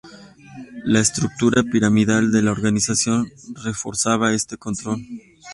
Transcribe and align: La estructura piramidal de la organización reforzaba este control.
La 0.83 0.99
estructura 0.99 1.61
piramidal 1.61 2.31
de 2.31 2.41
la 2.41 2.51
organización 2.53 3.31
reforzaba 3.53 4.33
este 4.33 4.57
control. 4.57 5.05